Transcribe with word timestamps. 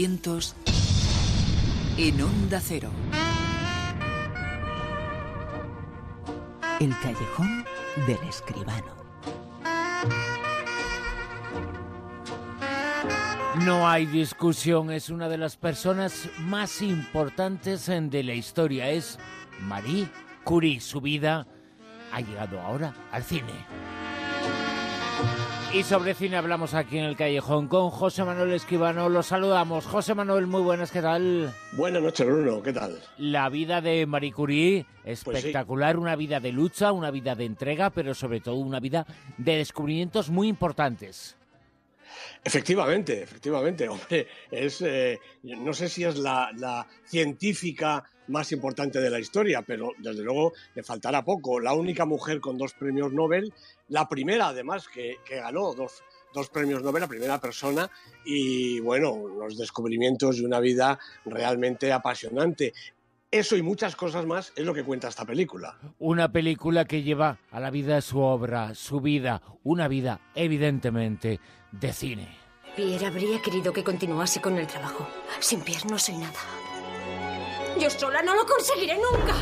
En 0.00 0.20
Onda 2.22 2.60
Cero. 2.60 2.88
El 6.78 6.94
callejón 7.00 7.64
del 8.06 8.18
escribano. 8.28 8.94
No 13.64 13.88
hay 13.88 14.06
discusión, 14.06 14.92
es 14.92 15.10
una 15.10 15.28
de 15.28 15.36
las 15.36 15.56
personas 15.56 16.28
más 16.42 16.80
importantes 16.80 17.86
de 17.86 18.22
la 18.22 18.34
historia. 18.34 18.90
Es 18.90 19.18
Marie 19.62 20.08
Curie. 20.44 20.80
Su 20.80 21.00
vida 21.00 21.48
ha 22.12 22.20
llegado 22.20 22.60
ahora 22.60 22.94
al 23.10 23.24
cine. 23.24 23.77
Y 25.74 25.82
sobre 25.82 26.14
cine 26.14 26.38
hablamos 26.38 26.72
aquí 26.72 26.96
en 26.96 27.04
el 27.04 27.16
callejón 27.16 27.68
con 27.68 27.90
José 27.90 28.24
Manuel 28.24 28.52
Escribano. 28.52 29.10
Los 29.10 29.26
saludamos. 29.26 29.84
José 29.86 30.14
Manuel, 30.14 30.46
muy 30.46 30.62
buenas, 30.62 30.90
¿qué 30.90 31.02
tal? 31.02 31.52
Buenas 31.72 32.02
noches, 32.02 32.26
Bruno, 32.26 32.62
¿qué 32.62 32.72
tal? 32.72 32.98
La 33.18 33.50
vida 33.50 33.82
de 33.82 34.06
Marie 34.06 34.32
Curie, 34.32 34.86
Pues 35.04 35.24
espectacular, 35.24 35.98
una 35.98 36.16
vida 36.16 36.40
de 36.40 36.52
lucha, 36.52 36.90
una 36.92 37.10
vida 37.10 37.34
de 37.34 37.44
entrega, 37.44 37.90
pero 37.90 38.14
sobre 38.14 38.40
todo 38.40 38.54
una 38.54 38.80
vida 38.80 39.06
de 39.36 39.56
descubrimientos 39.56 40.30
muy 40.30 40.48
importantes. 40.48 41.37
Efectivamente, 42.42 43.22
efectivamente, 43.22 43.88
hombre, 43.88 44.26
es, 44.50 44.80
eh, 44.82 45.18
no 45.42 45.72
sé 45.72 45.88
si 45.88 46.04
es 46.04 46.16
la, 46.16 46.86
científica 47.04 48.04
más 48.28 48.52
importante 48.52 49.00
de 49.00 49.10
la 49.10 49.18
historia, 49.18 49.62
pero 49.62 49.92
desde 49.98 50.22
luego 50.22 50.52
le 50.74 50.82
faltará 50.82 51.24
poco. 51.24 51.58
La 51.60 51.72
única 51.72 52.04
mujer 52.04 52.40
con 52.40 52.58
dos 52.58 52.74
premios 52.74 53.12
Nobel, 53.12 53.52
la 53.88 54.08
primera 54.08 54.48
además 54.48 54.86
que, 54.88 55.16
que 55.24 55.36
ganó 55.36 55.72
dos, 55.74 56.02
dos 56.34 56.50
premios 56.50 56.82
Nobel, 56.82 57.00
la 57.00 57.08
primera 57.08 57.40
persona, 57.40 57.90
y 58.24 58.80
bueno, 58.80 59.26
los 59.28 59.56
descubrimientos 59.56 60.36
de 60.38 60.44
una 60.44 60.60
vida 60.60 60.98
realmente 61.24 61.92
apasionante. 61.92 62.74
Eso 63.30 63.56
y 63.56 63.62
muchas 63.62 63.94
cosas 63.94 64.24
más 64.24 64.54
es 64.56 64.64
lo 64.64 64.72
que 64.72 64.82
cuenta 64.82 65.08
esta 65.08 65.26
película. 65.26 65.76
Una 65.98 66.32
película 66.32 66.86
que 66.86 67.02
lleva 67.02 67.38
a 67.50 67.60
la 67.60 67.70
vida 67.70 68.00
su 68.00 68.20
obra, 68.20 68.74
su 68.74 69.02
vida, 69.02 69.42
una 69.64 69.86
vida 69.86 70.20
evidentemente 70.34 71.38
de 71.70 71.92
cine. 71.92 72.28
Pierre 72.74 73.06
habría 73.06 73.42
querido 73.42 73.70
que 73.70 73.84
continuase 73.84 74.40
con 74.40 74.56
el 74.56 74.66
trabajo. 74.66 75.06
Sin 75.40 75.60
Pierre 75.60 75.90
no 75.90 75.98
soy 75.98 76.16
nada. 76.16 76.38
Yo 77.78 77.90
sola 77.90 78.22
no 78.22 78.34
lo 78.34 78.46
conseguiré 78.46 78.94
nunca. 78.94 79.34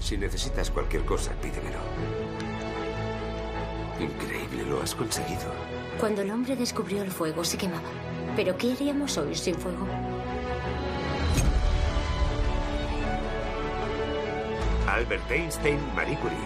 Si 0.00 0.16
necesitas 0.16 0.70
cualquier 0.70 1.04
cosa, 1.04 1.32
pídemelo. 1.42 1.80
Increíble, 3.98 4.64
lo 4.64 4.80
has 4.80 4.94
conseguido. 4.94 5.52
Cuando 5.98 6.22
el 6.22 6.30
hombre 6.30 6.54
descubrió 6.54 7.02
el 7.02 7.10
fuego 7.10 7.42
se 7.42 7.58
quemaba. 7.58 7.90
Pero 8.36 8.56
¿qué 8.56 8.70
haríamos 8.70 9.18
hoy 9.18 9.34
sin 9.34 9.56
fuego? 9.56 9.88
Albert 14.96 15.30
Einstein, 15.30 15.78
Marie 15.94 16.16
Curie. 16.16 16.38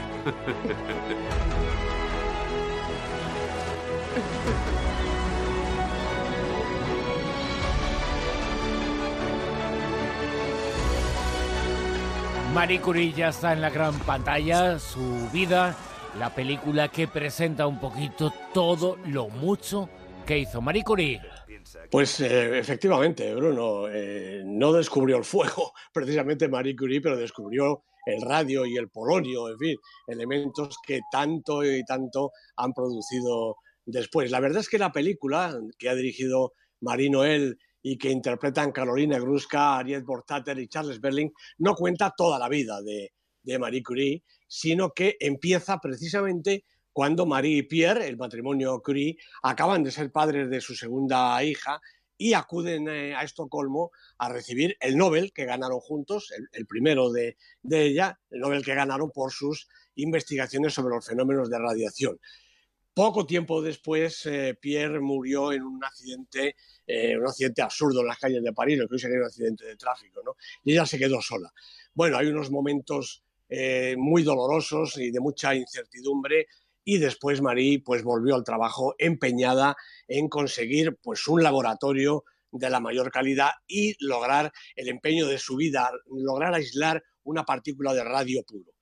Marie 12.52 12.80
Curie 12.80 13.12
ya 13.12 13.28
está 13.28 13.52
en 13.52 13.60
la 13.60 13.70
gran 13.70 13.96
pantalla, 14.00 14.80
su 14.80 15.30
vida, 15.32 15.76
la 16.18 16.34
película 16.34 16.88
que 16.88 17.06
presenta 17.06 17.68
un 17.68 17.78
poquito 17.78 18.32
todo 18.52 18.98
lo 19.06 19.28
mucho 19.28 19.88
que 20.26 20.38
hizo 20.38 20.60
Marie 20.60 20.82
Curie. 20.82 21.20
Pues 21.88 22.18
eh, 22.18 22.58
efectivamente, 22.58 23.32
Bruno, 23.32 23.86
eh, 23.88 24.42
no 24.44 24.72
descubrió 24.72 25.18
el 25.18 25.24
fuego 25.24 25.72
precisamente 25.92 26.48
Marie 26.48 26.74
Curie, 26.74 27.00
pero 27.00 27.16
descubrió 27.16 27.84
el 28.06 28.22
radio 28.22 28.66
y 28.66 28.76
el 28.76 28.88
polonio, 28.88 29.48
en 29.48 29.58
fin, 29.58 29.76
elementos 30.06 30.76
que 30.86 31.00
tanto 31.10 31.64
y 31.64 31.84
tanto 31.84 32.32
han 32.56 32.72
producido 32.72 33.56
después. 33.84 34.30
La 34.30 34.40
verdad 34.40 34.60
es 34.60 34.68
que 34.68 34.78
la 34.78 34.92
película 34.92 35.58
que 35.78 35.88
ha 35.88 35.94
dirigido 35.94 36.52
Marie 36.80 37.10
Noel 37.10 37.58
y 37.82 37.96
que 37.96 38.10
interpretan 38.10 38.72
Carolina 38.72 39.18
Gruska, 39.18 39.78
Ariette 39.78 40.04
Bortater 40.04 40.58
y 40.58 40.68
Charles 40.68 41.00
Berling, 41.00 41.32
no 41.58 41.74
cuenta 41.74 42.12
toda 42.16 42.38
la 42.38 42.48
vida 42.48 42.82
de, 42.82 43.12
de 43.42 43.58
Marie 43.58 43.82
Curie, 43.82 44.22
sino 44.46 44.90
que 44.90 45.16
empieza 45.18 45.78
precisamente 45.78 46.64
cuando 46.92 47.24
Marie 47.24 47.58
y 47.58 47.62
Pierre, 47.62 48.08
el 48.08 48.16
matrimonio 48.16 48.80
Curie, 48.82 49.16
acaban 49.42 49.82
de 49.82 49.90
ser 49.90 50.10
padres 50.10 50.50
de 50.50 50.60
su 50.60 50.74
segunda 50.74 51.42
hija 51.42 51.80
y 52.20 52.34
acuden 52.34 52.86
eh, 52.86 53.14
a 53.14 53.22
Estocolmo 53.22 53.92
a 54.18 54.28
recibir 54.28 54.76
el 54.78 54.98
Nobel 54.98 55.32
que 55.32 55.46
ganaron 55.46 55.80
juntos, 55.80 56.30
el, 56.52 56.66
primero 56.66 57.10
de, 57.10 57.38
ella, 57.70 58.20
el 58.28 58.40
Nobel 58.40 58.62
que 58.62 58.74
ganaron 58.74 59.10
por 59.10 59.32
sus 59.32 59.68
investigaciones 59.94 60.74
sobre 60.74 60.94
los 60.94 61.06
fenómenos 61.06 61.48
de 61.48 61.58
radiación. 61.58 62.20
Poco 62.92 63.24
tiempo 63.24 63.62
después, 63.62 64.26
eh, 64.26 64.54
Pierre 64.60 65.00
murió 65.00 65.50
en 65.50 65.62
un 65.62 65.82
accidente, 65.82 66.56
eh, 66.86 67.16
un 67.16 67.26
accidente 67.26 67.62
absurdo 67.62 68.02
en 68.02 68.08
las 68.08 68.18
calles 68.18 68.42
de 68.42 68.52
París, 68.52 68.76
lo 68.76 68.86
que 68.86 68.96
hoy 68.96 69.00
sería 69.00 69.16
un 69.16 69.24
accidente 69.24 69.64
de 69.64 69.76
tráfico, 69.76 70.20
¿no? 70.22 70.36
Y 70.62 70.72
ella 70.72 70.84
se 70.84 70.98
quedó 70.98 71.22
sola. 71.22 71.50
Bueno, 71.94 72.18
hay 72.18 72.26
unos 72.26 72.50
momentos 72.50 73.24
muy 73.96 74.22
dolorosos 74.22 74.96
y 74.98 75.10
de 75.10 75.18
mucha 75.18 75.56
incertidumbre 75.56 76.46
y 76.84 76.98
después 76.98 77.40
Marie 77.42 77.82
pues 77.84 78.02
volvió 78.02 78.34
al 78.34 78.44
trabajo 78.44 78.94
empeñada 78.98 79.76
en 80.08 80.28
conseguir 80.28 80.98
pues 81.02 81.26
un 81.28 81.42
laboratorio 81.42 82.24
de 82.52 82.70
la 82.70 82.80
mayor 82.80 83.10
calidad 83.10 83.50
y 83.66 83.94
lograr 84.04 84.52
el 84.74 84.88
empeño 84.88 85.26
de 85.26 85.38
su 85.38 85.56
vida, 85.56 85.90
lograr 86.06 86.54
aislar 86.54 87.02
una 87.22 87.44
partícula 87.44 87.92
de 87.92 88.02
radio 88.02 88.42
puro. 88.44 88.72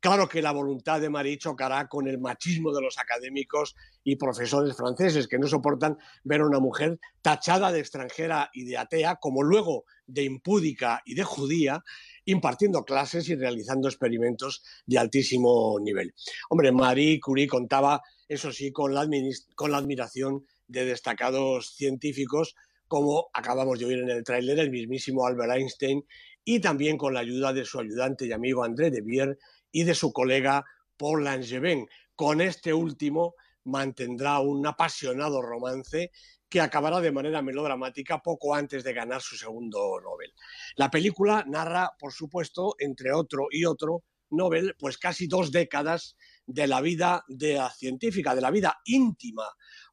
Claro 0.00 0.28
que 0.28 0.40
la 0.40 0.52
voluntad 0.52 1.00
de 1.00 1.10
Marie 1.10 1.38
chocará 1.38 1.88
con 1.88 2.08
el 2.08 2.18
machismo 2.18 2.72
de 2.72 2.80
los 2.80 2.96
académicos 2.98 3.74
y 4.02 4.16
profesores 4.16 4.76
franceses 4.76 5.28
que 5.28 5.38
no 5.38 5.46
soportan 5.46 5.98
ver 6.24 6.40
a 6.40 6.46
una 6.46 6.60
mujer 6.60 6.98
tachada 7.20 7.70
de 7.72 7.80
extranjera 7.80 8.50
y 8.52 8.64
de 8.64 8.78
atea, 8.78 9.16
como 9.16 9.42
luego 9.42 9.84
de 10.06 10.22
impúdica 10.22 11.02
y 11.04 11.14
de 11.14 11.24
judía, 11.24 11.82
impartiendo 12.28 12.84
clases 12.84 13.26
y 13.30 13.36
realizando 13.36 13.88
experimentos 13.88 14.62
de 14.84 14.98
altísimo 14.98 15.78
nivel. 15.80 16.14
Hombre, 16.50 16.72
Marie 16.72 17.18
Curie 17.20 17.48
contaba, 17.48 18.02
eso 18.28 18.52
sí, 18.52 18.70
con 18.70 18.92
la, 18.92 19.00
admiración 19.00 20.44
de 20.66 20.84
destacados 20.84 21.74
científicos 21.74 22.54
como 22.86 23.28
acabamos 23.32 23.78
de 23.78 23.86
oír 23.86 23.98
en 23.98 24.10
el 24.10 24.24
tráiler, 24.24 24.58
el 24.58 24.70
mismísimo 24.70 25.26
Albert 25.26 25.52
Einstein, 25.52 26.04
y 26.44 26.60
también 26.60 26.98
con 26.98 27.14
la 27.14 27.20
ayuda 27.20 27.54
de 27.54 27.64
su 27.64 27.80
ayudante 27.80 28.26
y 28.26 28.32
amigo 28.32 28.62
André 28.62 28.90
de 28.90 29.00
Bier 29.00 29.38
y 29.72 29.84
de 29.84 29.94
su 29.94 30.12
colega 30.12 30.64
Paul 30.98 31.24
Langevin. 31.24 31.86
Con 32.14 32.42
este 32.42 32.74
último 32.74 33.34
mantendrá 33.64 34.40
un 34.40 34.66
apasionado 34.66 35.40
romance 35.40 36.10
que 36.48 36.60
acabará 36.60 37.00
de 37.00 37.12
manera 37.12 37.42
melodramática 37.42 38.22
poco 38.22 38.54
antes 38.54 38.82
de 38.84 38.92
ganar 38.92 39.20
su 39.20 39.36
segundo 39.36 40.00
Nobel. 40.00 40.32
La 40.76 40.90
película 40.90 41.44
narra, 41.46 41.92
por 41.98 42.12
supuesto, 42.12 42.74
entre 42.78 43.12
otro 43.12 43.48
y 43.50 43.64
otro 43.64 44.04
Nobel, 44.30 44.74
pues 44.78 44.98
casi 44.98 45.26
dos 45.26 45.52
décadas 45.52 46.16
de 46.46 46.66
la 46.66 46.80
vida 46.80 47.24
de 47.28 47.54
la 47.54 47.70
científica, 47.70 48.34
de 48.34 48.40
la 48.40 48.50
vida 48.50 48.78
íntima, 48.84 49.44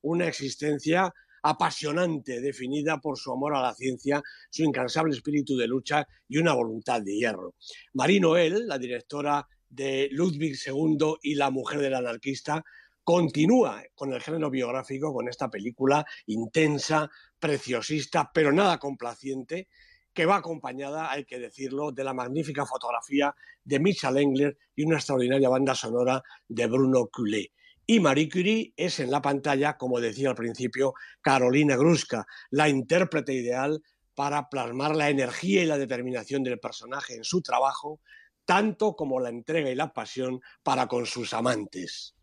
una 0.01 0.27
existencia 0.27 1.13
apasionante, 1.43 2.41
definida 2.41 2.99
por 2.99 3.19
su 3.19 3.31
amor 3.31 3.55
a 3.55 3.61
la 3.61 3.75
ciencia, 3.75 4.21
su 4.49 4.63
incansable 4.63 5.13
espíritu 5.13 5.55
de 5.55 5.67
lucha 5.67 6.07
y 6.27 6.37
una 6.37 6.53
voluntad 6.53 7.01
de 7.01 7.15
hierro. 7.15 7.53
Marie 7.93 8.19
Noel, 8.19 8.67
la 8.67 8.79
directora 8.79 9.47
de 9.69 10.09
Ludwig 10.11 10.57
II 10.65 11.15
y 11.21 11.35
La 11.35 11.51
mujer 11.51 11.81
del 11.81 11.93
anarquista, 11.93 12.63
continúa 13.05 13.83
con 13.93 14.11
el 14.11 14.21
género 14.21 14.49
biográfico, 14.49 15.13
con 15.13 15.29
esta 15.29 15.47
película 15.49 16.03
intensa, 16.25 17.09
preciosista, 17.39 18.31
pero 18.33 18.51
nada 18.51 18.79
complaciente, 18.79 19.69
que 20.11 20.25
va 20.25 20.37
acompañada, 20.37 21.11
hay 21.11 21.23
que 21.23 21.37
decirlo, 21.37 21.91
de 21.91 22.03
la 22.03 22.15
magnífica 22.15 22.65
fotografía 22.65 23.35
de 23.63 23.79
Michel 23.79 24.17
Engler 24.17 24.57
y 24.75 24.85
una 24.85 24.95
extraordinaria 24.95 25.49
banda 25.49 25.75
sonora 25.75 26.23
de 26.47 26.65
Bruno 26.65 27.07
Coulet. 27.07 27.51
Y 27.85 27.99
Marie 27.99 28.27
Curie 28.27 28.73
es 28.75 28.99
en 28.99 29.11
la 29.11 29.21
pantalla, 29.21 29.77
como 29.77 29.99
decía 29.99 30.29
al 30.29 30.35
principio, 30.35 30.95
Carolina 31.21 31.75
Gruska, 31.75 32.25
la 32.49 32.67
intérprete 32.69 33.33
ideal 33.33 33.83
para 34.15 34.49
plasmar 34.49 34.95
la 34.95 35.11
energía 35.11 35.61
y 35.61 35.67
la 35.67 35.77
determinación 35.77 36.41
del 36.41 36.59
personaje 36.59 37.13
en 37.15 37.23
su 37.23 37.43
trabajo, 37.43 37.99
tanto 38.45 38.95
como 38.95 39.19
la 39.19 39.29
entrega 39.29 39.69
y 39.69 39.75
la 39.75 39.93
pasión 39.93 40.41
para 40.63 40.87
con 40.87 41.05
sus 41.05 41.35
amantes. 41.35 42.14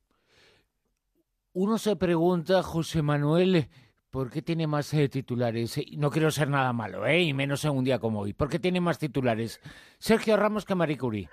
Uno 1.54 1.76
se 1.76 1.96
pregunta, 1.96 2.62
José 2.62 3.02
Manuel, 3.02 3.68
¿por 4.08 4.30
qué 4.30 4.40
tiene 4.40 4.66
más 4.66 4.94
eh, 4.94 5.10
titulares? 5.10 5.78
No 5.98 6.10
quiero 6.10 6.30
ser 6.30 6.48
nada 6.48 6.72
malo, 6.72 7.06
¿eh? 7.06 7.20
y 7.20 7.34
menos 7.34 7.62
en 7.66 7.72
un 7.72 7.84
día 7.84 7.98
como 7.98 8.20
hoy. 8.20 8.32
¿Por 8.32 8.48
qué 8.48 8.58
tiene 8.58 8.80
más 8.80 8.98
titulares 8.98 9.60
Sergio 9.98 10.38
Ramos 10.38 10.64
que 10.64 10.74
Marie 10.74 10.96
Curie? 10.96 11.28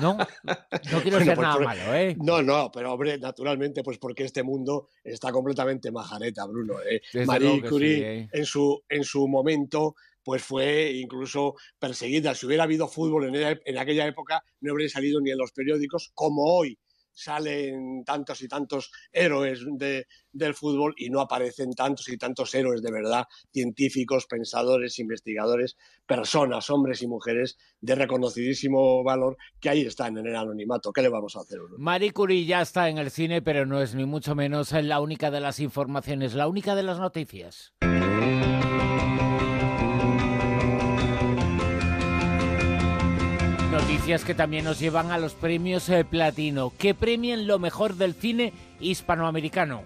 No, 0.00 0.16
no 0.16 1.02
quiero 1.02 1.18
Bueno, 1.18 1.24
ser 1.24 1.36
pues 1.36 1.46
nada 1.46 1.58
malo, 1.60 1.94
¿eh? 1.94 2.16
No, 2.20 2.42
no, 2.42 2.72
pero 2.72 2.92
hombre, 2.92 3.16
naturalmente, 3.18 3.84
pues 3.84 3.98
porque 3.98 4.24
este 4.24 4.42
mundo 4.42 4.88
está 5.04 5.30
completamente 5.30 5.92
majareta, 5.92 6.44
Bruno. 6.46 6.74
¿eh? 6.82 7.00
Marie 7.24 7.62
Curie, 7.62 7.96
sí, 7.96 8.02
¿eh? 8.02 8.28
en, 8.32 8.44
su, 8.44 8.82
en 8.88 9.04
su 9.04 9.28
momento, 9.28 9.94
pues 10.24 10.42
fue 10.42 10.90
incluso 10.90 11.54
perseguida. 11.78 12.34
Si 12.34 12.46
hubiera 12.46 12.64
habido 12.64 12.88
fútbol 12.88 13.32
en, 13.32 13.60
en 13.64 13.78
aquella 13.78 14.08
época, 14.08 14.42
no 14.60 14.72
habría 14.72 14.88
salido 14.88 15.20
ni 15.20 15.30
en 15.30 15.38
los 15.38 15.52
periódicos, 15.52 16.10
como 16.14 16.42
hoy 16.42 16.76
salen 17.14 18.04
tantos 18.04 18.42
y 18.42 18.48
tantos 18.48 18.90
héroes 19.12 19.60
de- 19.78 20.06
del 20.32 20.54
fútbol 20.54 20.94
y 20.96 21.10
no 21.10 21.20
aparecen 21.20 21.72
tantos 21.72 22.08
y 22.08 22.18
tantos 22.18 22.54
héroes 22.54 22.82
de 22.82 22.90
verdad, 22.92 23.24
científicos, 23.52 24.26
pensadores, 24.26 24.98
investigadores, 24.98 25.76
personas, 26.06 26.68
hombres 26.70 27.02
y 27.02 27.06
mujeres 27.06 27.56
de 27.80 27.94
reconocidísimo 27.94 29.02
valor 29.04 29.36
que 29.60 29.70
ahí 29.70 29.82
están 29.82 30.18
en 30.18 30.26
el 30.26 30.36
anonimato. 30.36 30.92
¿Qué 30.92 31.02
le 31.02 31.08
vamos 31.08 31.36
a 31.36 31.40
hacer? 31.40 31.58
Marie 31.78 32.12
Curie 32.12 32.44
ya 32.44 32.60
está 32.60 32.88
en 32.88 32.98
el 32.98 33.10
cine, 33.10 33.42
pero 33.42 33.64
no 33.64 33.80
es 33.80 33.94
ni 33.94 34.04
mucho 34.04 34.34
menos 34.34 34.72
la 34.72 35.00
única 35.00 35.30
de 35.30 35.40
las 35.40 35.60
informaciones, 35.60 36.34
la 36.34 36.48
única 36.48 36.74
de 36.74 36.82
las 36.82 36.98
noticias. 36.98 37.72
Noticias 44.04 44.26
que 44.26 44.34
también 44.34 44.66
nos 44.66 44.80
llevan 44.80 45.10
a 45.12 45.16
los 45.16 45.32
premios 45.32 45.88
eh, 45.88 46.04
Platino, 46.04 46.74
que 46.76 46.92
premian 46.92 47.46
lo 47.46 47.58
mejor 47.58 47.94
del 47.94 48.12
cine 48.12 48.52
hispanoamericano. 48.78 49.82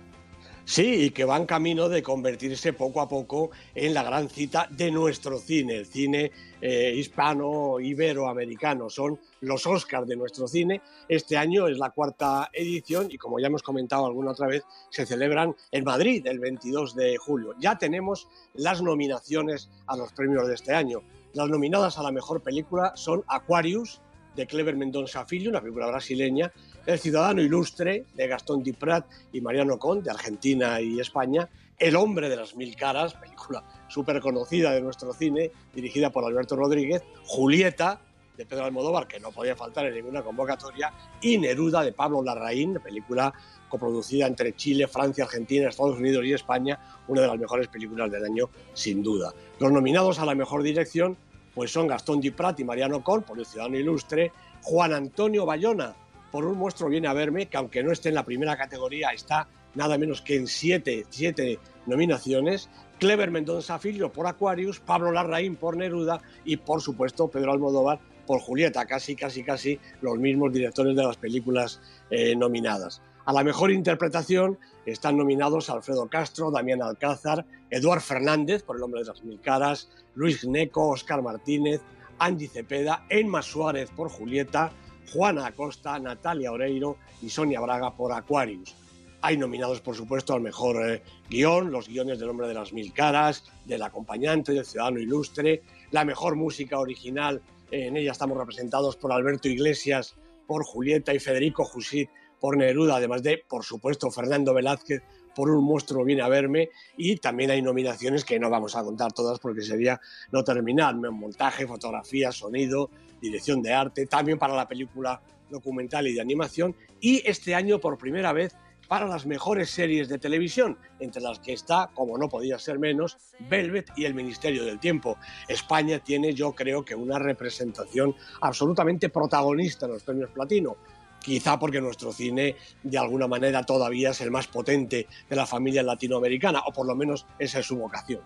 Sí, 0.65 1.05
y 1.05 1.11
que 1.11 1.25
van 1.25 1.47
camino 1.47 1.88
de 1.88 2.03
convertirse 2.03 2.73
poco 2.73 3.00
a 3.00 3.09
poco 3.09 3.53
en 3.76 3.94
la 3.94 4.03
gran 4.03 4.29
cita 4.29 4.67
de 4.70 4.91
nuestro 4.91 5.38
cine, 5.38 5.76
el 5.76 5.87
cine 5.87 6.32
eh, 6.61 6.93
hispano, 6.97 7.79
iberoamericano. 7.79 8.91
Son 8.91 9.20
los 9.43 9.65
Oscars 9.69 10.09
de 10.09 10.17
nuestro 10.17 10.49
cine. 10.49 10.82
Este 11.09 11.37
año 11.37 11.69
es 11.69 11.79
la 11.79 11.91
cuarta 11.91 12.50
edición 12.53 13.06
y 13.12 13.19
como 13.19 13.38
ya 13.38 13.47
hemos 13.47 13.62
comentado 13.62 14.05
alguna 14.05 14.32
otra 14.32 14.49
vez, 14.49 14.64
se 14.91 15.06
celebran 15.06 15.55
en 15.71 15.85
Madrid 15.85 16.26
el 16.26 16.41
22 16.41 16.97
de 16.97 17.17
julio. 17.19 17.55
Ya 17.61 17.79
tenemos 17.79 18.26
las 18.55 18.82
nominaciones 18.82 19.71
a 19.87 19.97
los 19.97 20.12
premios 20.12 20.49
de 20.49 20.55
este 20.55 20.75
año. 20.75 21.03
Las 21.35 21.49
nominadas 21.49 21.99
a 21.99 22.03
la 22.03 22.11
mejor 22.11 22.43
película 22.43 22.93
son 22.97 23.23
Aquarius, 23.29 24.00
de 24.38 24.46
Clever 24.46 24.76
Mendonça 24.76 25.26
Filho, 25.26 25.50
una 25.50 25.61
película 25.61 25.88
brasileña, 25.88 26.52
El 26.87 27.00
Ciudadano 27.00 27.43
Ilustre, 27.43 28.05
de 28.14 28.29
Gastón 28.29 28.62
Diprat 28.62 29.05
y 29.32 29.40
Mariano 29.40 29.81
Con, 29.81 30.00
de 30.00 30.11
Argentina 30.11 30.81
y 30.81 31.00
España, 31.00 31.49
El 31.76 31.96
Hombre 31.96 32.29
de 32.29 32.37
las 32.37 32.55
Mil 32.55 32.76
Caras, 32.76 33.14
película 33.14 33.64
súper 33.88 34.20
conocida 34.20 34.70
de 34.70 34.81
nuestro 34.81 35.12
cine, 35.12 35.50
dirigida 35.75 36.11
por 36.11 36.25
Alberto 36.25 36.55
Rodríguez, 36.55 37.02
Julieta, 37.26 38.00
de 38.37 38.46
Pedro 38.46 38.67
Almodóvar, 38.67 39.08
que 39.08 39.19
no 39.19 39.32
podía 39.32 39.56
faltar 39.56 39.87
en 39.87 39.94
ninguna 39.94 40.23
convocatoria, 40.23 40.93
y 41.20 41.37
Neruda, 41.37 41.82
de 41.82 41.93
Pablo 41.93 42.23
Larraín, 42.23 42.75
película 42.75 43.35
coproducida 43.69 44.29
entre 44.29 44.55
Chile, 44.55 44.87
Francia, 44.87 45.25
Argentina, 45.25 45.69
Estados 45.69 45.99
Unidos 45.99 46.25
y 46.25 46.32
España, 46.32 46.79
una 47.08 47.23
de 47.23 47.26
las 47.26 47.38
mejores 47.38 47.67
películas 47.67 48.08
del 48.08 48.25
año, 48.25 48.49
sin 48.73 49.02
duda. 49.02 49.35
Los 49.58 49.73
nominados 49.73 50.20
a 50.20 50.25
la 50.25 50.37
mejor 50.37 50.62
dirección 50.62 51.17
pues 51.59 51.73
son 51.73 51.89
Gastón 51.89 52.21
Diprat 52.21 52.61
y 52.61 52.63
Mariano 52.63 53.03
Con 53.03 53.25
por 53.25 53.37
El 53.37 53.45
Ciudadano 53.45 53.77
Ilustre, 53.77 54.31
Juan 54.63 54.93
Antonio 54.93 55.45
Bayona 55.45 55.93
por 56.31 56.45
Un 56.45 56.57
Monstruo 56.57 56.89
Viene 56.89 57.09
a 57.09 57.13
Verme, 57.13 57.47
que 57.47 57.57
aunque 57.57 57.83
no 57.83 57.91
esté 57.91 58.11
en 58.11 58.15
la 58.15 58.25
primera 58.25 58.57
categoría, 58.57 59.09
está 59.09 59.49
nada 59.75 59.99
menos 59.99 60.23
que 60.23 60.37
en 60.37 60.47
siete, 60.47 61.05
siete 61.09 61.59
nominaciones, 61.87 62.71
Clever 63.01 63.33
Mendonça 63.33 63.81
Filho 63.81 64.13
por 64.13 64.29
Aquarius, 64.29 64.79
Pablo 64.79 65.11
Larraín 65.11 65.57
por 65.57 65.77
Neruda 65.77 66.21
y, 66.45 66.59
por 66.59 66.81
supuesto, 66.81 67.27
Pedro 67.27 67.51
Almodóvar 67.51 67.99
por 68.25 68.39
Julieta, 68.39 68.87
casi, 68.87 69.17
casi, 69.17 69.43
casi 69.43 69.81
los 70.01 70.17
mismos 70.17 70.53
directores 70.53 70.95
de 70.95 71.03
las 71.03 71.17
películas 71.17 71.81
eh, 72.09 72.37
nominadas. 72.37 73.03
A 73.29 73.33
la 73.35 73.45
mejor 73.45 73.71
interpretación 73.71 74.59
están 74.87 75.19
nominados 75.19 75.69
Alfredo 75.69 76.09
Castro, 76.09 76.51
Damián 76.51 76.81
Alcázar, 76.81 77.45
Eduard 77.69 78.01
Fernández 78.01 78.63
por 78.63 78.77
El 78.77 78.83
hombre 78.83 79.03
de 79.03 79.09
las 79.09 79.23
mil 79.23 79.39
caras, 79.39 79.91
Luis 80.15 80.41
Gneco, 80.45 80.89
Oscar 80.89 81.21
Martínez, 81.21 81.83
Angie 82.19 82.49
Cepeda, 82.49 83.05
Emma 83.11 83.43
Suárez 83.43 83.91
por 83.95 84.09
Julieta, 84.09 84.73
Juana 85.13 85.45
Acosta, 85.45 85.99
Natalia 85.99 86.53
Oreiro 86.53 86.97
y 87.21 87.29
Sonia 87.29 87.61
Braga 87.61 87.95
por 87.95 88.15
Aquarius. 88.15 88.75
Hay 89.21 89.37
nominados, 89.37 89.83
por 89.83 89.95
supuesto, 89.95 90.33
al 90.33 90.41
mejor 90.41 90.91
eh, 90.91 91.03
guion, 91.29 91.71
los 91.71 91.87
guiones 91.87 92.19
del 92.19 92.31
hombre 92.31 92.49
de 92.49 92.55
las 92.55 92.73
mil 92.73 92.95
caras, 92.95 93.45
del 93.67 93.83
acompañante, 93.83 94.55
del 94.55 94.65
ciudadano 94.65 95.01
ilustre, 95.01 95.61
la 95.91 96.07
mejor 96.07 96.35
música 96.35 96.79
original, 96.79 97.43
eh, 97.71 97.89
en 97.89 97.99
ella 97.99 98.13
estamos 98.13 98.39
representados 98.39 98.97
por 98.97 99.13
Alberto 99.13 99.49
Iglesias, 99.49 100.17
por 100.47 100.65
Julieta 100.65 101.13
y 101.13 101.19
Federico 101.19 101.67
Jusit 101.67 102.09
por 102.40 102.56
Neruda, 102.56 102.96
además 102.96 103.23
de, 103.23 103.44
por 103.49 103.64
supuesto, 103.64 104.11
Fernando 104.11 104.55
Velázquez 104.55 105.02
por 105.35 105.50
Un 105.50 105.64
monstruo 105.64 106.05
viene 106.05 106.23
a 106.23 106.29
verme 106.29 106.70
y 106.96 107.17
también 107.17 107.52
hay 107.52 107.62
nominaciones 107.62 108.25
que 108.25 108.40
no 108.40 108.50
vamos 108.50 108.75
a 108.75 108.82
contar 108.82 109.12
todas 109.12 109.38
porque 109.38 109.62
sería 109.62 110.00
no 110.32 110.43
terminar, 110.43 110.96
montaje, 110.96 111.64
fotografía, 111.64 112.32
sonido, 112.32 112.90
dirección 113.20 113.62
de 113.62 113.73
arte, 113.73 114.06
también 114.06 114.37
para 114.37 114.56
la 114.56 114.67
película 114.67 115.20
documental 115.49 116.08
y 116.08 116.14
de 116.14 116.20
animación 116.20 116.75
y 117.00 117.23
este 117.25 117.55
año 117.55 117.79
por 117.79 117.99
primera 117.99 118.32
vez 118.32 118.56
para 118.88 119.06
las 119.06 119.26
mejores 119.26 119.70
series 119.70 120.08
de 120.08 120.19
televisión, 120.19 120.79
entre 120.99 121.23
las 121.23 121.38
que 121.38 121.52
está, 121.52 121.90
como 121.94 122.17
no 122.17 122.29
podía 122.29 122.58
ser 122.58 122.79
menos, 122.79 123.19
Velvet 123.38 123.90
y 123.96 124.06
El 124.06 124.14
Ministerio 124.14 124.64
del 124.64 124.81
Tiempo. 124.81 125.19
España 125.46 125.99
tiene, 125.99 126.32
yo 126.32 126.52
creo 126.52 126.85
que 126.85 126.94
una 126.94 127.19
representación 127.19 128.17
absolutamente 128.40 129.11
protagonista 129.11 129.87
en 129.87 129.93
los 129.93 130.02
premios 130.02 130.31
Platino 130.31 130.79
quizá 131.23 131.59
porque 131.59 131.81
nuestro 131.81 132.12
cine 132.12 132.56
de 132.82 132.99
alguna 132.99 133.26
manera 133.26 133.62
todavía 133.65 134.11
es 134.11 134.20
el 134.20 134.31
más 134.31 134.47
potente 134.47 135.06
de 135.29 135.37
la 135.37 135.47
familia 135.47 135.82
latinoamericana, 135.82 136.62
o 136.67 136.73
por 136.73 136.87
lo 136.87 136.94
menos 136.94 137.26
esa 137.38 137.61
es 137.61 137.67
su 137.67 137.76
vocación. 137.76 138.20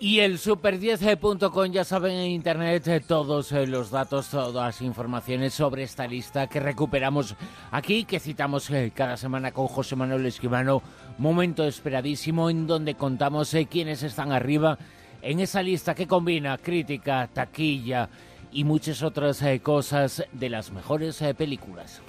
Y 0.00 0.20
el 0.20 0.38
super10.com, 0.38 1.72
ya 1.72 1.82
saben 1.82 2.12
en 2.12 2.30
internet 2.30 2.86
eh, 2.86 3.00
todos 3.00 3.50
eh, 3.50 3.66
los 3.66 3.90
datos, 3.90 4.28
todas 4.28 4.54
las 4.54 4.80
informaciones 4.80 5.54
sobre 5.54 5.82
esta 5.82 6.06
lista 6.06 6.46
que 6.46 6.60
recuperamos 6.60 7.34
aquí, 7.72 8.04
que 8.04 8.20
citamos 8.20 8.70
eh, 8.70 8.92
cada 8.94 9.16
semana 9.16 9.50
con 9.50 9.66
José 9.66 9.96
Manuel 9.96 10.24
Esquivano. 10.26 10.84
Momento 11.18 11.64
esperadísimo 11.64 12.48
en 12.48 12.68
donde 12.68 12.94
contamos 12.94 13.56
quiénes 13.68 14.04
están 14.04 14.30
arriba 14.30 14.78
en 15.20 15.40
esa 15.40 15.64
lista 15.64 15.96
que 15.96 16.06
combina 16.06 16.58
crítica, 16.58 17.28
taquilla 17.32 18.08
y 18.52 18.64
muchas 18.64 19.02
otras 19.02 19.42
eh, 19.42 19.60
cosas 19.60 20.24
de 20.32 20.48
las 20.48 20.72
mejores 20.72 21.20
eh, 21.22 21.34
películas. 21.34 22.00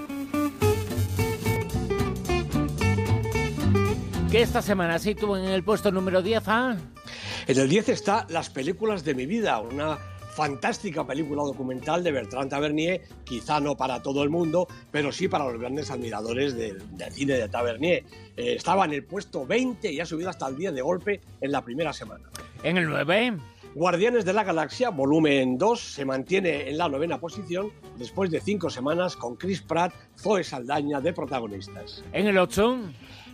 Que 4.31 4.41
esta 4.41 4.61
semana 4.61 4.99
situó 4.99 5.37
en 5.37 5.45
el 5.45 5.63
puesto 5.63 5.91
número 5.91 6.21
10 6.21 6.47
a... 6.47 6.77
En 7.47 7.57
el 7.57 7.67
10 7.67 7.89
está 7.89 8.27
Las 8.29 8.49
películas 8.49 9.03
de 9.03 9.15
mi 9.15 9.25
vida, 9.25 9.59
una 9.59 9.97
fantástica 10.35 11.05
película 11.05 11.43
documental 11.43 12.03
de 12.03 12.11
Bertrand 12.11 12.49
Tavernier, 12.49 13.01
quizá 13.23 13.59
no 13.59 13.75
para 13.75 14.01
todo 14.01 14.23
el 14.23 14.29
mundo, 14.29 14.67
pero 14.91 15.11
sí 15.11 15.27
para 15.27 15.45
los 15.45 15.59
grandes 15.59 15.91
admiradores 15.91 16.55
del, 16.55 16.95
del 16.95 17.11
cine 17.11 17.33
de 17.33 17.49
Tavernier. 17.49 18.03
Eh, 18.37 18.53
estaba 18.53 18.85
en 18.85 18.93
el 18.93 19.03
puesto 19.03 19.45
20 19.45 19.91
y 19.91 19.99
ha 19.99 20.05
subido 20.05 20.29
hasta 20.29 20.47
el 20.47 20.55
10 20.55 20.75
de 20.75 20.81
golpe 20.81 21.21
en 21.41 21.51
la 21.51 21.63
primera 21.63 21.91
semana. 21.91 22.29
En 22.63 22.77
el 22.77 22.87
9... 22.87 23.37
Guardianes 23.75 24.25
de 24.25 24.33
la 24.33 24.43
Galaxia, 24.43 24.89
volumen 24.89 25.57
2, 25.57 25.79
se 25.79 26.03
mantiene 26.03 26.69
en 26.69 26.77
la 26.77 26.89
novena 26.89 27.19
posición 27.19 27.71
después 27.97 28.31
de 28.31 28.41
cinco 28.41 28.69
semanas 28.71 29.15
con 29.15 29.35
Chris 29.35 29.61
Pratt, 29.61 29.93
Zoe 30.17 30.43
Saldaña 30.43 30.99
de 30.99 31.13
protagonistas. 31.13 32.03
En 32.11 32.27
el 32.27 32.37
8... 32.37 32.79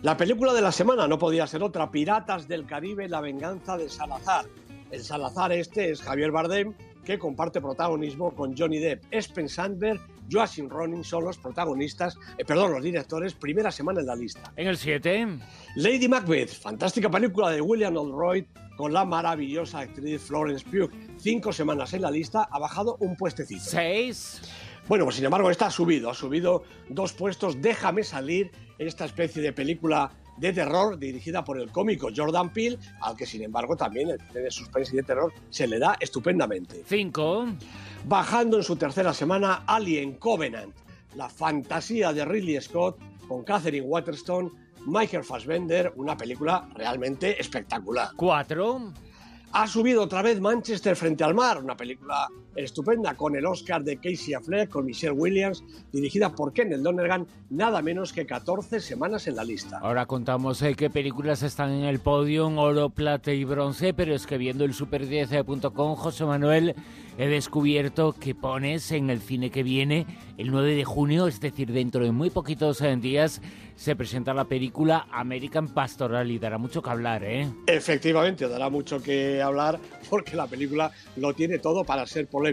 La 0.02 0.14
película 0.14 0.52
de 0.52 0.60
la 0.60 0.72
semana 0.72 1.08
no 1.08 1.18
podía 1.18 1.46
ser 1.46 1.62
otra, 1.62 1.90
Piratas 1.90 2.46
del 2.46 2.66
Caribe, 2.66 3.08
la 3.08 3.22
venganza 3.22 3.78
de 3.78 3.88
Salazar. 3.88 4.44
El 4.90 5.02
Salazar 5.02 5.52
este 5.52 5.90
es 5.90 6.02
Javier 6.02 6.30
Bardem, 6.30 6.74
que 7.02 7.18
comparte 7.18 7.62
protagonismo 7.62 8.34
con 8.34 8.54
Johnny 8.54 8.78
Depp. 8.78 9.04
Espen 9.10 9.48
Sandberg, 9.48 10.00
Joachim 10.30 10.68
Ronin 10.68 11.02
son 11.02 11.24
los 11.24 11.38
protagonistas, 11.38 12.18
eh, 12.36 12.44
perdón, 12.44 12.72
los 12.72 12.82
directores, 12.82 13.32
primera 13.32 13.72
semana 13.72 14.00
en 14.00 14.06
la 14.06 14.14
lista. 14.14 14.52
En 14.56 14.68
el 14.68 14.76
7... 14.76 15.38
Lady 15.76 16.08
Macbeth, 16.08 16.50
fantástica 16.50 17.10
película 17.10 17.50
de 17.50 17.62
William 17.62 17.96
Oldroyd 17.96 18.44
con 18.76 18.92
la 18.92 19.04
maravillosa 19.04 19.80
actriz 19.80 20.22
Florence 20.22 20.64
Pugh. 20.64 20.90
Cinco 21.18 21.52
semanas 21.52 21.92
en 21.94 22.02
la 22.02 22.10
lista, 22.10 22.48
ha 22.50 22.58
bajado 22.58 22.96
un 23.00 23.16
puestecito. 23.16 23.64
6... 23.64 24.42
Bueno, 24.88 25.04
pues 25.04 25.16
sin 25.16 25.24
embargo, 25.24 25.50
esta 25.50 25.66
ha 25.66 25.70
subido, 25.70 26.10
ha 26.10 26.14
subido 26.14 26.62
dos 26.88 27.12
puestos. 27.12 27.60
Déjame 27.60 28.04
salir, 28.04 28.52
esta 28.78 29.04
especie 29.04 29.42
de 29.42 29.52
película 29.52 30.12
de 30.36 30.52
terror 30.52 30.98
dirigida 30.98 31.42
por 31.42 31.58
el 31.58 31.72
cómico 31.72 32.08
Jordan 32.14 32.52
Peele, 32.52 32.78
al 33.00 33.16
que 33.16 33.26
sin 33.26 33.42
embargo 33.42 33.76
también 33.76 34.10
el 34.10 34.18
de 34.32 34.50
suspense 34.50 34.92
y 34.92 34.96
de 34.98 35.02
terror 35.02 35.32
se 35.50 35.66
le 35.66 35.78
da 35.78 35.96
estupendamente. 35.98 36.84
5... 36.86 37.46
Bajando 38.08 38.58
en 38.58 38.62
su 38.62 38.76
tercera 38.76 39.12
semana, 39.12 39.64
Alien 39.66 40.12
Covenant, 40.12 40.72
la 41.16 41.28
fantasía 41.28 42.12
de 42.12 42.24
Ridley 42.24 42.60
Scott 42.60 42.96
con 43.26 43.42
Catherine 43.42 43.84
Waterstone, 43.84 44.52
Michael 44.86 45.24
Fassbender, 45.24 45.92
una 45.96 46.16
película 46.16 46.68
realmente 46.74 47.40
espectacular. 47.40 48.10
4... 48.16 48.92
Ha 49.52 49.66
subido 49.66 50.02
otra 50.02 50.20
vez 50.20 50.38
Manchester 50.38 50.96
frente 50.96 51.24
al 51.24 51.34
mar, 51.34 51.62
una 51.62 51.76
película 51.76 52.28
estupenda 52.56 53.14
con 53.14 53.36
el 53.36 53.46
Oscar 53.46 53.84
de 53.84 53.96
Casey 53.96 54.34
Affleck, 54.34 54.70
con 54.70 54.86
Michelle 54.86 55.12
Williams, 55.12 55.62
dirigida 55.92 56.34
por 56.34 56.52
Kenneth 56.52 56.80
Lonergan, 56.80 57.26
nada 57.50 57.82
menos 57.82 58.12
que 58.12 58.26
14 58.26 58.80
semanas 58.80 59.26
en 59.26 59.36
la 59.36 59.44
lista. 59.44 59.78
Ahora 59.78 60.06
contamos 60.06 60.60
eh, 60.62 60.74
qué 60.74 60.90
películas 60.90 61.42
están 61.42 61.70
en 61.70 61.84
el 61.84 62.00
podio, 62.00 62.48
oro, 62.48 62.90
plata 62.90 63.32
y 63.32 63.44
bronce, 63.44 63.94
pero 63.94 64.14
es 64.14 64.26
que 64.26 64.38
viendo 64.38 64.64
el 64.64 64.72
super10.com, 64.72 65.96
José 65.96 66.24
Manuel, 66.24 66.74
he 67.18 67.28
descubierto 67.28 68.12
que 68.12 68.34
pones 68.34 68.92
en 68.92 69.10
el 69.10 69.20
cine 69.20 69.50
que 69.50 69.62
viene, 69.62 70.06
el 70.38 70.50
9 70.50 70.74
de 70.74 70.84
junio, 70.84 71.26
es 71.26 71.40
decir, 71.40 71.72
dentro 71.72 72.04
de 72.04 72.12
muy 72.12 72.30
poquitos 72.30 72.80
eh, 72.80 72.96
días, 72.96 73.40
se 73.76 73.94
presenta 73.94 74.32
la 74.32 74.44
película 74.44 75.06
American 75.10 75.68
Pastoral 75.68 76.30
y 76.30 76.38
dará 76.38 76.56
mucho 76.56 76.82
que 76.82 76.90
hablar, 76.90 77.22
¿eh? 77.24 77.46
Efectivamente, 77.66 78.48
dará 78.48 78.70
mucho 78.70 79.02
que 79.02 79.42
hablar 79.42 79.78
porque 80.08 80.34
la 80.34 80.46
película 80.46 80.90
lo 81.16 81.34
tiene 81.34 81.58
todo 81.58 81.84
para 81.84 82.06
ser 82.06 82.26
polémica. 82.26 82.45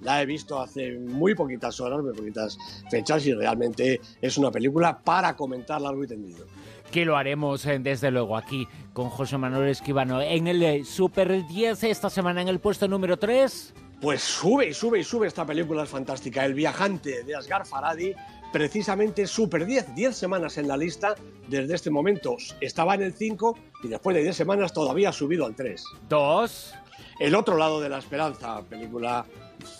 La 0.00 0.22
he 0.22 0.26
visto 0.26 0.60
hace 0.60 0.98
muy 0.98 1.34
poquitas 1.34 1.80
horas, 1.80 2.02
muy 2.02 2.12
poquitas 2.12 2.58
fechas 2.90 3.26
y 3.26 3.34
realmente 3.34 4.00
es 4.20 4.38
una 4.38 4.50
película 4.50 4.98
para 4.98 5.34
comentar 5.36 5.80
largo 5.80 6.04
y 6.04 6.06
tendido 6.06 6.46
que 6.92 7.06
lo 7.06 7.16
haremos 7.16 7.64
eh, 7.64 7.78
desde 7.80 8.10
luego 8.10 8.36
aquí 8.36 8.68
con 8.92 9.08
José 9.08 9.38
Manuel 9.38 9.70
Esquivano 9.70 10.20
en 10.20 10.46
el 10.46 10.62
eh, 10.62 10.84
Super 10.84 11.46
10 11.46 11.84
esta 11.84 12.10
semana 12.10 12.42
en 12.42 12.48
el 12.48 12.60
puesto 12.60 12.86
número 12.86 13.18
3. 13.18 13.74
Pues 14.00 14.20
sube 14.20 14.68
y 14.68 14.74
sube 14.74 14.98
y 14.98 15.04
sube 15.04 15.26
esta 15.26 15.46
película 15.46 15.84
es 15.84 15.88
fantástica. 15.88 16.44
El 16.44 16.54
viajante 16.54 17.22
de 17.22 17.34
Asghar 17.34 17.64
Faradi 17.66 18.14
precisamente 18.52 19.26
Super 19.26 19.64
10, 19.64 19.94
10 19.94 20.14
semanas 20.14 20.58
en 20.58 20.68
la 20.68 20.76
lista. 20.76 21.14
Desde 21.48 21.74
este 21.74 21.90
momento 21.90 22.36
estaba 22.60 22.94
en 22.94 23.02
el 23.02 23.14
5 23.14 23.58
y 23.82 23.88
después 23.88 24.14
de 24.14 24.22
10 24.22 24.36
semanas 24.36 24.72
todavía 24.72 25.08
ha 25.08 25.12
subido 25.12 25.46
al 25.46 25.56
3. 25.56 25.84
Dos. 26.08 26.74
El 27.22 27.36
otro 27.36 27.56
lado 27.56 27.80
de 27.80 27.88
la 27.88 27.98
esperanza, 27.98 28.60
película 28.68 29.24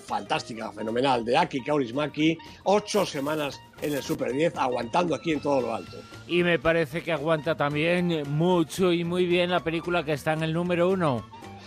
fantástica, 0.06 0.70
fenomenal, 0.70 1.24
de 1.24 1.36
Aki 1.36 1.64
Kaurismaki, 1.64 2.38
ocho 2.62 3.04
semanas 3.04 3.60
en 3.80 3.94
el 3.94 4.00
Super 4.00 4.32
10, 4.32 4.56
aguantando 4.58 5.12
aquí 5.12 5.32
en 5.32 5.40
todo 5.40 5.60
lo 5.60 5.74
alto. 5.74 5.96
Y 6.28 6.44
me 6.44 6.60
parece 6.60 7.02
que 7.02 7.10
aguanta 7.10 7.56
también 7.56 8.22
mucho 8.28 8.92
y 8.92 9.02
muy 9.02 9.26
bien 9.26 9.50
la 9.50 9.58
película 9.58 10.04
que 10.04 10.12
está 10.12 10.34
en 10.34 10.44
el 10.44 10.52
número 10.52 10.88
uno 10.88 11.24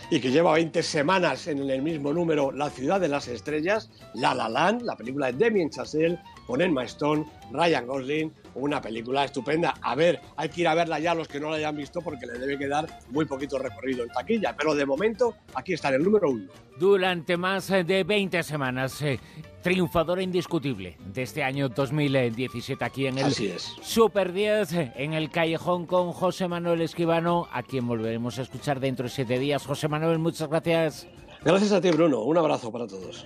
y 0.10 0.22
que 0.22 0.32
lleva 0.32 0.53
20 0.53 0.82
semanas 0.82 1.48
en 1.48 1.70
el 1.70 1.82
mismo 1.82 2.13
número 2.13 2.51
La 2.51 2.70
ciudad 2.70 3.01
de 3.01 3.08
las 3.08 3.27
estrellas, 3.27 3.89
La 4.13 4.34
La 4.34 4.48
Land, 4.48 4.84
la 4.84 4.96
película 4.96 5.32
de 5.32 5.46
Damien 5.46 5.70
Chazelle 5.70 6.20
con 6.46 6.62
Emma 6.62 6.84
Stone, 6.84 7.25
Ryan 7.52 7.88
Gosling, 7.88 8.34
una 8.56 8.82
película 8.82 9.25
estupenda. 9.25 9.74
A 9.82 9.96
ver, 9.96 10.22
hay 10.36 10.50
que 10.50 10.62
ir 10.62 10.68
a 10.68 10.75
verla 10.75 11.00
ya 11.00 11.14
los 11.14 11.28
que 11.28 11.40
no 11.40 11.50
la 11.50 11.58
hayan 11.58 11.75
visto 11.75 12.02
porque 12.02 12.25
le 12.25 12.40
debe 12.40 12.58
quedar 12.58 12.88
muy 13.10 13.25
poquito 13.25 13.58
recorrido 13.58 14.04
en 14.04 14.10
taquilla, 14.10 14.56
pero 14.58 14.75
de 14.75 14.86
momento 14.86 15.36
aquí 15.54 15.74
está 15.74 15.90
el 15.90 16.04
número 16.04 16.30
uno. 16.30 16.48
Durante 16.78 17.38
más 17.38 17.68
de 17.68 18.04
20 18.04 18.44
semanas, 18.44 19.02
eh, 19.02 19.20
triunfadora 19.62 20.22
indiscutible 20.22 20.98
de 21.14 21.24
este 21.24 21.42
año 21.44 21.70
2017 21.70 22.84
aquí 22.84 23.08
en 23.08 23.18
el 23.18 23.34
Super 23.82 24.34
10, 24.34 24.74
en 24.96 25.14
el 25.14 25.30
Callejón 25.30 25.86
con 25.86 26.12
José 26.12 26.48
Manuel 26.48 26.82
Esquivano, 26.82 27.48
a 27.52 27.64
quien 27.64 27.88
volveremos 27.88 28.38
a 28.40 28.44
escuchar 28.44 28.80
dentro 28.80 29.06
de 29.06 29.10
siete 29.10 29.40
días. 29.40 29.66
José 29.66 29.88
Manuel, 29.88 30.20
muchas 30.20 30.50
gracias. 30.50 31.08
Gracias 31.44 31.72
a 31.72 31.82
ti, 31.82 31.92
Bruno. 31.92 32.22
Un 32.24 32.38
abrazo 32.38 32.72
para 32.72 32.88
todos. 32.88 33.25